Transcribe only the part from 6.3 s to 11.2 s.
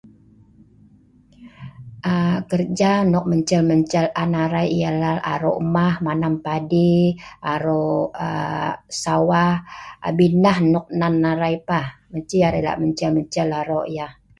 padi, aro' um sawah, abin nah nok nan